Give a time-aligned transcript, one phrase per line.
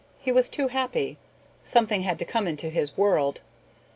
[0.19, 1.19] He was too happy.
[1.63, 3.41] Something had to come into his world.